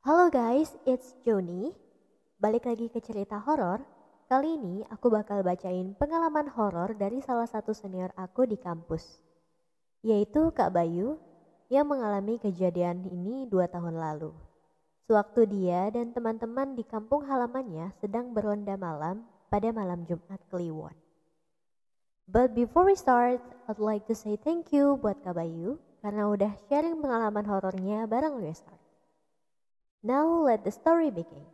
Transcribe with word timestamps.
Halo 0.00 0.32
guys, 0.32 0.72
it's 0.88 1.12
Joni. 1.28 1.76
Balik 2.40 2.64
lagi 2.64 2.88
ke 2.88 3.04
cerita 3.04 3.36
horor. 3.36 3.84
Kali 4.32 4.56
ini 4.56 4.80
aku 4.88 5.12
bakal 5.12 5.44
bacain 5.44 5.92
pengalaman 5.92 6.48
horor 6.56 6.96
dari 6.96 7.20
salah 7.20 7.44
satu 7.44 7.76
senior 7.76 8.08
aku 8.16 8.48
di 8.48 8.56
kampus, 8.56 9.20
yaitu 10.00 10.56
Kak 10.56 10.72
Bayu 10.72 11.20
yang 11.68 11.84
mengalami 11.84 12.40
kejadian 12.40 13.04
ini 13.12 13.44
dua 13.44 13.68
tahun 13.68 14.00
lalu. 14.00 14.32
Sewaktu 15.04 15.44
dia 15.52 15.92
dan 15.92 16.16
teman-teman 16.16 16.80
di 16.80 16.84
kampung 16.88 17.28
halamannya 17.28 17.92
sedang 18.00 18.32
beronda 18.32 18.80
malam 18.80 19.20
pada 19.52 19.68
malam 19.68 20.08
Jumat 20.08 20.40
Kliwon. 20.48 20.96
But 22.24 22.56
before 22.56 22.88
we 22.88 22.96
start, 22.96 23.44
I'd 23.68 23.76
like 23.76 24.08
to 24.08 24.16
say 24.16 24.40
thank 24.40 24.72
you 24.72 24.96
buat 24.96 25.20
Kak 25.20 25.36
Bayu 25.36 25.76
karena 26.00 26.24
udah 26.24 26.56
sharing 26.72 27.04
pengalaman 27.04 27.44
horornya 27.44 28.08
bareng 28.08 28.40
Restart. 28.40 28.89
Now 30.02 30.44
let 30.44 30.64
the 30.64 30.70
story 30.70 31.10
begin. 31.10 31.44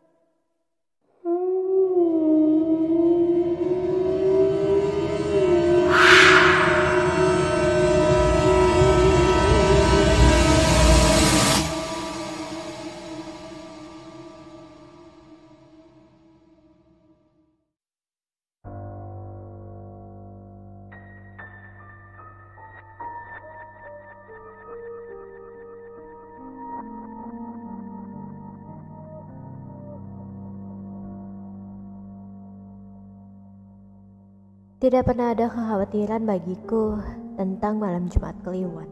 Tidak 34.77 35.09
pernah 35.09 35.33
ada 35.33 35.49
kekhawatiran 35.49 36.29
bagiku 36.29 37.01
tentang 37.41 37.81
malam 37.81 38.13
Jumat 38.13 38.37
Kliwon. 38.45 38.85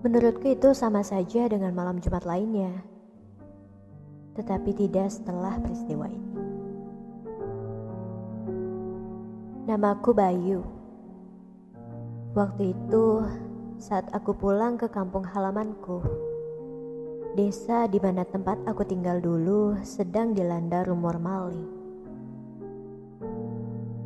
Menurutku 0.00 0.48
itu 0.48 0.72
sama 0.72 1.04
saja 1.04 1.44
dengan 1.44 1.76
malam 1.76 2.00
Jumat 2.00 2.24
lainnya. 2.24 2.72
Tetapi 4.32 4.72
tidak 4.72 5.12
setelah 5.12 5.60
peristiwa 5.60 6.08
ini. 6.08 6.32
Namaku 9.68 10.10
Bayu. 10.16 10.64
Waktu 12.32 12.72
itu 12.72 13.28
saat 13.76 14.08
aku 14.16 14.32
pulang 14.32 14.80
ke 14.80 14.88
kampung 14.88 15.28
halamanku, 15.28 16.00
desa 17.36 17.84
di 17.92 18.00
mana 18.00 18.24
tempat 18.24 18.56
aku 18.64 18.88
tinggal 18.88 19.20
dulu 19.20 19.76
sedang 19.84 20.32
dilanda 20.32 20.80
rumor 20.80 21.20
maling. 21.20 21.81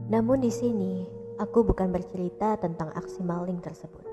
Namun 0.07 0.39
di 0.39 0.55
sini, 0.55 1.03
aku 1.43 1.67
bukan 1.67 1.91
bercerita 1.91 2.55
tentang 2.62 2.95
aksi 2.95 3.27
maling 3.27 3.59
tersebut. 3.59 4.07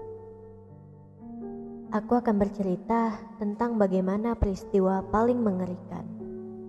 Aku 1.94 2.18
akan 2.18 2.42
bercerita 2.42 3.14
tentang 3.38 3.78
bagaimana 3.78 4.34
peristiwa 4.34 5.06
paling 5.14 5.38
mengerikan 5.38 6.02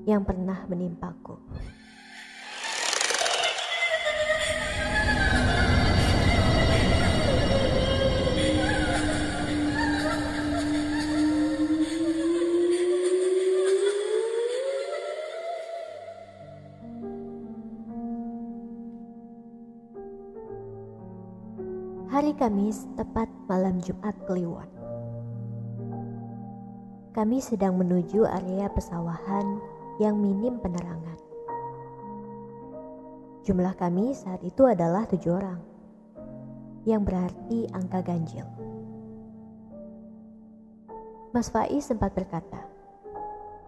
yang 0.05 0.21
pernah 0.29 0.69
menimpaku. 0.69 1.41
Hari 22.15 22.31
Kamis 22.39 22.87
tepat 22.95 23.27
malam 23.51 23.83
Jumat 23.83 24.15
Kliwon. 24.31 24.71
Kami 27.11 27.43
sedang 27.43 27.75
menuju 27.75 28.23
area 28.23 28.71
pesawahan 28.71 29.59
yang 29.99 30.23
minim 30.23 30.63
penerangan. 30.63 31.19
Jumlah 33.43 33.75
kami 33.75 34.15
saat 34.15 34.47
itu 34.47 34.63
adalah 34.63 35.11
tujuh 35.11 35.35
orang, 35.35 35.59
yang 36.87 37.03
berarti 37.03 37.67
angka 37.75 38.07
ganjil. 38.07 38.47
Mas 41.35 41.51
Faiz 41.51 41.83
sempat 41.83 42.15
berkata, 42.15 42.63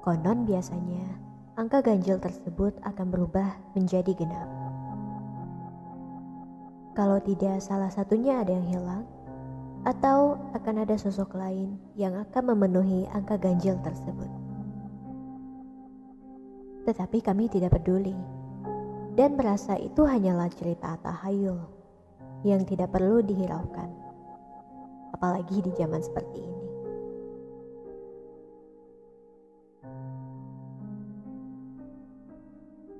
konon 0.06 0.46
biasanya 0.46 1.18
angka 1.58 1.82
ganjil 1.82 2.22
tersebut 2.22 2.78
akan 2.86 3.10
berubah 3.10 3.58
menjadi 3.74 4.14
genap. 4.14 4.65
Kalau 6.96 7.20
tidak 7.20 7.60
salah 7.60 7.92
satunya 7.92 8.40
ada 8.40 8.56
yang 8.56 8.64
hilang, 8.72 9.04
atau 9.86 10.34
akan 10.50 10.82
ada 10.82 10.98
sosok 10.98 11.38
lain 11.38 11.78
yang 11.94 12.18
akan 12.18 12.56
memenuhi 12.56 13.06
angka 13.14 13.38
ganjil 13.38 13.78
tersebut. 13.86 14.26
Tetapi 16.88 17.18
kami 17.22 17.46
tidak 17.46 17.78
peduli 17.78 18.16
dan 19.14 19.38
merasa 19.38 19.78
itu 19.78 20.02
hanyalah 20.02 20.50
cerita 20.50 20.98
tahayul 21.04 21.62
yang 22.42 22.66
tidak 22.66 22.90
perlu 22.90 23.22
dihiraukan, 23.22 23.90
apalagi 25.14 25.62
di 25.62 25.70
zaman 25.78 26.02
seperti 26.02 26.38
ini. 26.42 26.64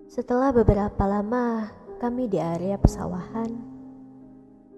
Setelah 0.07 0.55
beberapa 0.55 1.05
lama 1.05 1.69
kami 1.99 2.31
di 2.31 2.41
area 2.41 2.79
pesawahan, 2.81 3.76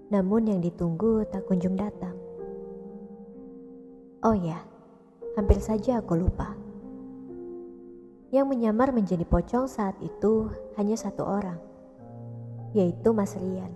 namun 0.08 0.48
yang 0.48 0.60
ditunggu 0.64 1.28
tak 1.28 1.44
kunjung 1.44 1.76
datang. 1.76 2.16
Oh 4.24 4.34
ya, 4.34 4.58
hampir 5.36 5.60
saja 5.60 6.00
aku 6.00 6.16
lupa. 6.16 6.56
Yang 8.28 8.46
menyamar 8.50 8.92
menjadi 8.92 9.24
pocong 9.24 9.68
saat 9.68 9.96
itu 10.04 10.52
hanya 10.76 10.96
satu 10.96 11.24
orang, 11.24 11.60
yaitu 12.76 13.12
Mas 13.16 13.32
Rian, 13.36 13.72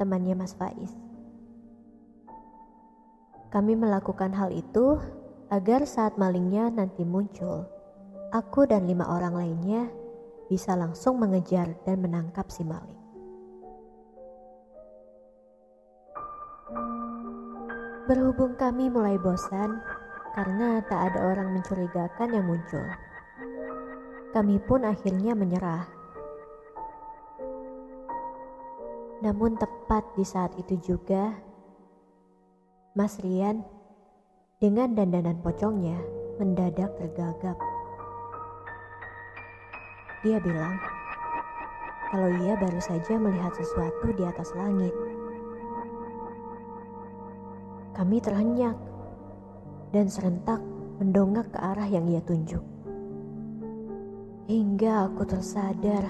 temannya 0.00 0.32
Mas 0.32 0.56
Faiz. 0.56 0.92
Kami 3.52 3.76
melakukan 3.76 4.32
hal 4.36 4.52
itu 4.52 5.00
agar 5.48 5.84
saat 5.88 6.20
malingnya 6.20 6.72
nanti 6.72 7.04
muncul, 7.04 7.64
aku 8.32 8.68
dan 8.68 8.84
lima 8.84 9.08
orang 9.08 9.34
lainnya 9.38 9.88
bisa 10.46 10.78
langsung 10.78 11.18
mengejar 11.18 11.74
dan 11.82 12.02
menangkap 12.02 12.46
si 12.50 12.62
maling. 12.62 13.05
Berhubung 18.06 18.54
kami 18.54 18.86
mulai 18.86 19.18
bosan 19.18 19.82
karena 20.30 20.78
tak 20.86 21.10
ada 21.10 21.26
orang 21.26 21.58
mencurigakan 21.58 22.38
yang 22.38 22.46
muncul. 22.46 22.86
Kami 24.30 24.62
pun 24.62 24.86
akhirnya 24.86 25.34
menyerah. 25.34 25.90
Namun 29.26 29.58
tepat 29.58 30.06
di 30.14 30.22
saat 30.22 30.54
itu 30.54 30.78
juga, 30.78 31.34
Mas 32.94 33.18
Rian 33.18 33.66
dengan 34.62 34.94
dandanan 34.94 35.42
pocongnya 35.42 35.98
mendadak 36.38 36.94
tergagap. 37.02 37.58
Dia 40.22 40.38
bilang, 40.38 40.78
kalau 42.14 42.30
ia 42.38 42.54
baru 42.54 42.78
saja 42.78 43.18
melihat 43.18 43.50
sesuatu 43.50 44.14
di 44.14 44.22
atas 44.22 44.54
langit. 44.54 44.94
Kami 47.96 48.20
terhenyak 48.20 48.76
dan 49.88 50.12
serentak 50.12 50.60
mendongak 51.00 51.48
ke 51.48 51.56
arah 51.56 51.88
yang 51.88 52.04
ia 52.12 52.20
tunjuk. 52.20 52.60
Hingga 54.52 55.08
aku 55.08 55.24
tersadar 55.24 56.04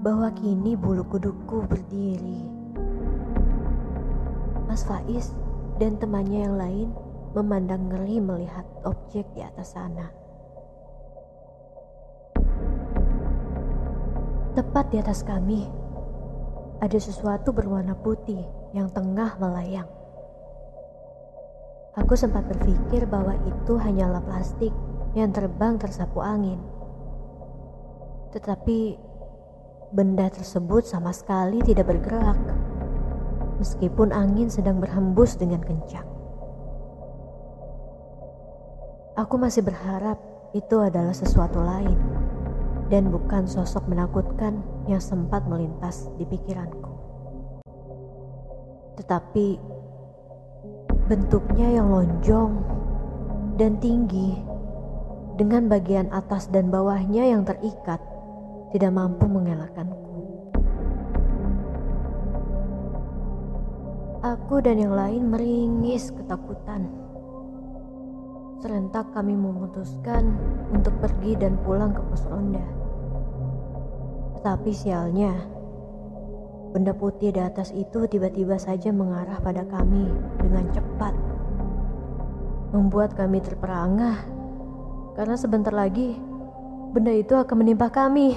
bahwa 0.00 0.32
kini 0.32 0.72
bulu 0.72 1.04
kuduku 1.04 1.68
berdiri. 1.68 2.40
Mas 4.64 4.80
Faiz 4.88 5.36
dan 5.76 6.00
temannya 6.00 6.40
yang 6.40 6.56
lain 6.56 6.88
memandang 7.36 7.92
ngeri 7.92 8.24
melihat 8.24 8.64
objek 8.88 9.28
di 9.36 9.44
atas 9.44 9.76
sana. 9.76 10.08
Tepat 14.56 14.88
di 14.88 14.96
atas 14.96 15.20
kami, 15.20 15.68
ada 16.80 16.96
sesuatu 16.96 17.52
berwarna 17.52 17.92
putih 17.92 18.40
yang 18.72 18.88
tengah 18.88 19.36
melayang. 19.36 20.01
Aku 21.92 22.16
sempat 22.16 22.48
berpikir 22.48 23.04
bahwa 23.04 23.36
itu 23.44 23.76
hanyalah 23.76 24.24
plastik 24.24 24.72
yang 25.12 25.28
terbang 25.28 25.76
tersapu 25.76 26.24
angin. 26.24 26.56
Tetapi 28.32 28.96
benda 29.92 30.32
tersebut 30.32 30.88
sama 30.88 31.12
sekali 31.12 31.60
tidak 31.60 31.92
bergerak, 31.92 32.40
meskipun 33.60 34.08
angin 34.08 34.48
sedang 34.48 34.80
berhembus 34.80 35.36
dengan 35.36 35.60
kencang. 35.60 36.08
Aku 39.20 39.36
masih 39.36 39.60
berharap 39.60 40.16
itu 40.56 40.80
adalah 40.80 41.12
sesuatu 41.12 41.60
lain 41.60 42.00
dan 42.88 43.12
bukan 43.12 43.44
sosok 43.44 43.84
menakutkan 43.84 44.64
yang 44.88 45.00
sempat 45.00 45.44
melintas 45.44 46.08
di 46.16 46.24
pikiranku. 46.24 46.88
Tetapi 48.96 49.71
bentuknya 51.10 51.82
yang 51.82 51.90
lonjong 51.90 52.52
dan 53.58 53.76
tinggi 53.82 54.38
dengan 55.34 55.66
bagian 55.66 56.06
atas 56.14 56.46
dan 56.52 56.70
bawahnya 56.70 57.26
yang 57.26 57.42
terikat 57.42 57.98
tidak 58.70 58.92
mampu 58.94 59.26
mengelakkanku. 59.26 59.98
Aku 64.22 64.62
dan 64.62 64.78
yang 64.78 64.94
lain 64.94 65.34
meringis 65.34 66.14
ketakutan. 66.14 66.86
Serentak 68.62 69.10
kami 69.10 69.34
memutuskan 69.34 70.38
untuk 70.70 70.94
pergi 71.02 71.34
dan 71.34 71.58
pulang 71.66 71.90
ke 71.90 71.98
pos 72.06 72.22
ronda. 72.30 72.62
Tetapi 74.38 74.70
sialnya, 74.70 75.34
benda 76.72 76.96
putih 76.96 77.36
di 77.36 77.40
atas 77.40 77.68
itu 77.76 78.08
tiba-tiba 78.08 78.56
saja 78.56 78.88
mengarah 78.88 79.36
pada 79.44 79.62
kami 79.68 80.08
dengan 80.40 80.64
cepat. 80.72 81.12
Membuat 82.72 83.12
kami 83.12 83.44
terperangah 83.44 84.24
karena 85.12 85.36
sebentar 85.36 85.76
lagi 85.76 86.16
benda 86.96 87.12
itu 87.12 87.36
akan 87.36 87.56
menimpa 87.60 87.92
kami. 87.92 88.32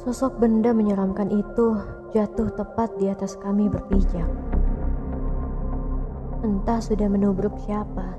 Sosok 0.00 0.40
benda 0.40 0.72
menyeramkan 0.72 1.28
itu 1.28 1.76
jatuh 2.16 2.48
tepat 2.56 2.96
di 2.96 3.12
atas 3.12 3.36
kami 3.36 3.68
berpijak. 3.68 4.24
Entah 6.40 6.80
sudah 6.80 7.04
menubruk 7.04 7.52
siapa. 7.68 8.16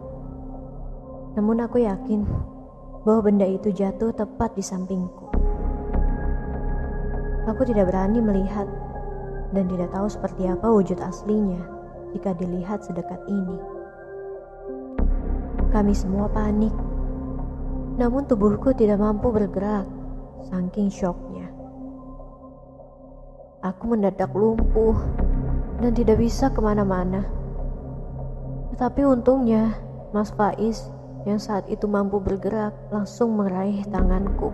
Namun 1.33 1.65
aku 1.65 1.81
yakin 1.81 2.21
bahwa 3.01 3.25
benda 3.25 3.47
itu 3.49 3.73
jatuh 3.73 4.13
tepat 4.13 4.53
di 4.53 4.61
sampingku. 4.61 5.27
Aku 7.49 7.65
tidak 7.65 7.89
berani 7.89 8.21
melihat 8.21 8.69
dan 9.51 9.65
tidak 9.65 9.89
tahu 9.89 10.05
seperti 10.05 10.45
apa 10.45 10.69
wujud 10.69 11.01
aslinya 11.01 11.59
jika 12.13 12.37
dilihat 12.37 12.85
sedekat 12.85 13.17
ini. 13.25 13.57
Kami 15.73 15.93
semua 15.95 16.29
panik, 16.29 16.75
namun 17.97 18.27
tubuhku 18.29 18.75
tidak 18.77 19.01
mampu 19.01 19.33
bergerak, 19.33 19.87
saking 20.51 20.91
syoknya. 20.93 21.49
Aku 23.65 23.89
mendadak 23.89 24.29
lumpuh 24.35 24.97
dan 25.81 25.97
tidak 25.97 26.21
bisa 26.21 26.53
ke 26.53 26.59
mana-mana. 26.61 27.25
Tetapi 28.75 29.01
untungnya, 29.05 29.73
Mas 30.13 30.29
Faiz 30.33 30.91
yang 31.25 31.37
saat 31.37 31.69
itu 31.69 31.85
mampu 31.85 32.17
bergerak 32.17 32.73
langsung 32.89 33.37
meraih 33.37 33.85
tanganku, 33.93 34.49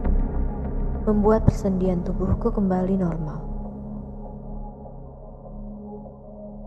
membuat 1.08 1.48
persendian 1.48 2.04
tubuhku 2.04 2.52
kembali 2.52 3.00
normal. 3.00 3.40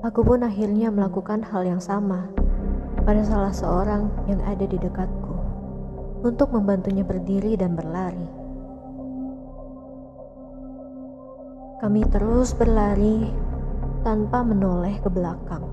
Aku 0.00 0.25
pun 0.25 0.41
akhirnya 0.41 0.88
melakukan 0.88 1.44
hal 1.44 1.69
yang 1.69 1.82
sama 1.82 2.32
pada 3.05 3.20
salah 3.20 3.52
seorang 3.52 4.08
yang 4.25 4.41
ada 4.49 4.64
di 4.64 4.81
dekatku 4.81 5.37
untuk 6.25 6.56
membantunya 6.56 7.05
berdiri 7.05 7.52
dan 7.61 7.76
berlari. 7.76 8.29
Kami 11.85 12.00
terus 12.08 12.56
berlari 12.56 13.29
tanpa 14.00 14.41
menoleh 14.41 14.97
ke 15.05 15.12
belakang, 15.12 15.64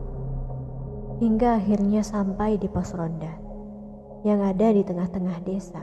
hingga 1.24 1.64
akhirnya 1.64 2.04
sampai 2.04 2.60
di 2.60 2.68
pos 2.68 2.92
ronda 2.92 3.47
yang 4.28 4.44
ada 4.44 4.76
di 4.76 4.84
tengah-tengah 4.84 5.40
desa. 5.48 5.80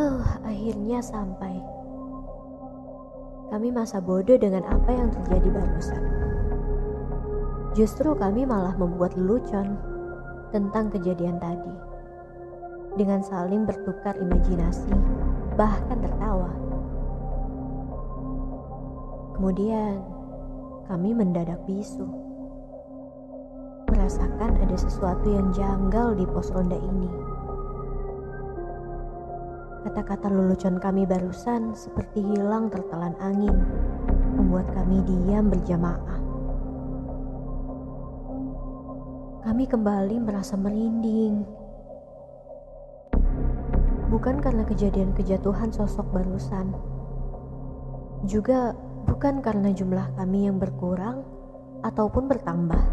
Uh, 0.00 0.24
akhirnya 0.48 1.04
sampai. 1.04 1.60
Kami 3.52 3.68
masa 3.68 4.00
bodoh 4.00 4.40
dengan 4.40 4.64
apa 4.64 4.90
yang 4.96 5.12
terjadi 5.12 5.48
barusan. 5.52 6.04
Justru 7.76 8.16
kami 8.16 8.48
malah 8.48 8.72
membuat 8.80 9.12
lelucon 9.12 9.76
tentang 10.48 10.88
kejadian 10.88 11.36
tadi 11.36 11.74
dengan 12.96 13.20
saling 13.20 13.68
bertukar 13.68 14.16
imajinasi, 14.16 14.88
bahkan 15.60 16.00
tertawa. 16.00 16.48
Kemudian, 19.36 20.00
kami 20.88 21.10
mendadak 21.12 21.60
bisu. 21.68 22.23
Merasakan 24.04 24.60
ada 24.60 24.76
sesuatu 24.76 25.32
yang 25.32 25.48
janggal 25.56 26.12
di 26.12 26.28
pos 26.28 26.52
ronda 26.52 26.76
ini. 26.76 27.08
Kata-kata 29.80 30.28
lelucon 30.28 30.76
kami 30.76 31.08
barusan 31.08 31.72
seperti 31.72 32.20
hilang 32.20 32.68
tertelan 32.68 33.16
angin, 33.16 33.64
membuat 34.36 34.68
kami 34.76 35.00
diam 35.08 35.48
berjamaah. 35.48 36.20
Kami 39.40 39.64
kembali 39.72 40.20
merasa 40.20 40.60
merinding 40.60 41.48
bukan 44.12 44.36
karena 44.44 44.68
kejadian 44.68 45.16
kejatuhan 45.16 45.72
sosok 45.72 46.04
barusan, 46.12 46.76
juga 48.28 48.76
bukan 49.08 49.40
karena 49.40 49.72
jumlah 49.72 50.12
kami 50.20 50.44
yang 50.44 50.60
berkurang 50.60 51.24
ataupun 51.80 52.28
bertambah. 52.28 52.84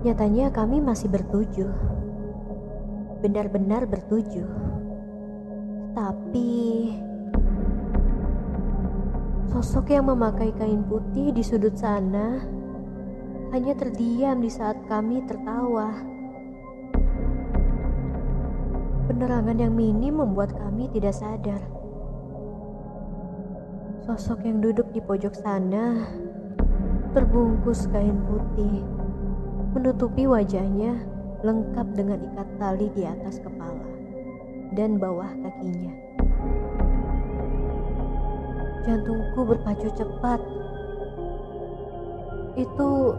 Nyatanya 0.00 0.48
kami 0.48 0.80
masih 0.80 1.12
bertujuh, 1.12 1.68
benar-benar 3.20 3.84
bertujuh. 3.84 4.48
Tapi 5.92 6.52
sosok 9.52 9.92
yang 9.92 10.08
memakai 10.08 10.56
kain 10.56 10.80
putih 10.88 11.36
di 11.36 11.44
sudut 11.44 11.76
sana 11.76 12.40
hanya 13.52 13.76
terdiam 13.76 14.40
di 14.40 14.48
saat 14.48 14.80
kami 14.88 15.20
tertawa. 15.28 15.92
Penerangan 19.04 19.58
yang 19.60 19.76
minim 19.76 20.16
membuat 20.16 20.56
kami 20.56 20.88
tidak 20.96 21.12
sadar. 21.12 21.60
Sosok 24.08 24.48
yang 24.48 24.64
duduk 24.64 24.88
di 24.96 25.04
pojok 25.04 25.36
sana 25.36 26.08
terbungkus 27.12 27.84
kain 27.92 28.16
putih, 28.24 28.80
menutupi 29.70 30.26
wajahnya 30.26 30.98
lengkap 31.46 31.86
dengan 31.94 32.18
ikat 32.20 32.48
tali 32.58 32.86
di 32.92 33.02
atas 33.06 33.38
kepala 33.38 33.86
dan 34.74 34.98
bawah 34.98 35.30
kakinya. 35.40 35.94
Jantungku 38.82 39.40
berpacu 39.46 39.88
cepat. 39.94 40.40
Itu 42.58 43.14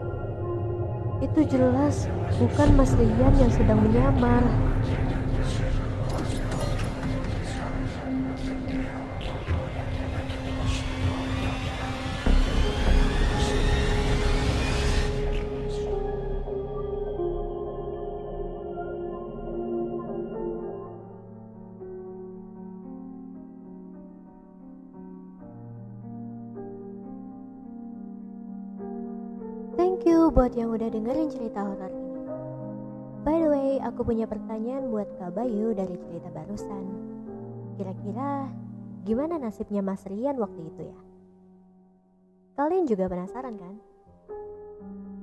itu 1.22 1.40
jelas 1.46 2.10
bukan 2.36 2.68
Mas 2.76 2.92
Rian 2.98 3.34
yang 3.38 3.52
sedang 3.52 3.80
menyamar. 3.80 4.42
Buat 30.32 30.56
yang 30.56 30.72
udah 30.72 30.88
dengerin 30.88 31.28
cerita 31.28 31.60
horor 31.60 31.92
ini. 31.92 32.24
By 33.20 33.36
the 33.36 33.48
way, 33.52 33.70
aku 33.84 34.00
punya 34.00 34.24
pertanyaan 34.24 34.88
buat 34.88 35.04
Kak 35.20 35.36
Bayu 35.36 35.76
dari 35.76 35.92
cerita 35.92 36.32
barusan. 36.32 36.84
Kira-kira 37.76 38.48
gimana 39.04 39.36
nasibnya 39.36 39.84
Mas 39.84 40.00
Rian 40.08 40.40
waktu 40.40 40.72
itu 40.72 40.88
ya? 40.88 40.98
Kalian 42.56 42.88
juga 42.88 43.12
penasaran 43.12 43.60
kan? 43.60 43.74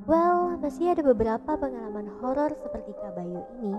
Well, 0.05 0.61
masih 0.61 0.93
ada 0.93 1.01
beberapa 1.01 1.57
pengalaman 1.57 2.13
horor 2.21 2.53
seperti 2.61 2.93
Kak 3.01 3.17
Bayu 3.17 3.41
ini 3.57 3.73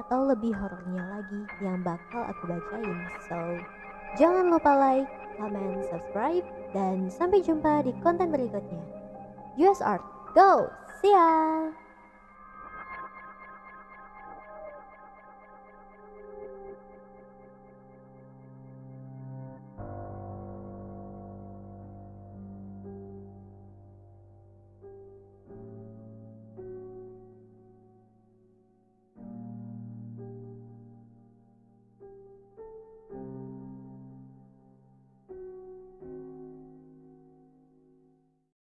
atau 0.00 0.24
lebih 0.24 0.56
horornya 0.56 1.04
lagi 1.20 1.40
yang 1.60 1.84
bakal 1.84 2.24
aku 2.24 2.48
bacain. 2.48 2.98
So, 3.28 3.36
jangan 4.16 4.48
lupa 4.48 4.72
like, 4.72 5.08
comment, 5.36 5.84
subscribe, 5.92 6.48
dan 6.72 7.12
sampai 7.12 7.44
jumpa 7.44 7.84
di 7.84 7.92
konten 8.00 8.32
berikutnya. 8.32 8.80
US 9.60 9.84
Art. 9.84 10.21
Go! 10.34 10.72
See 11.02 11.10
ya! 11.10 11.81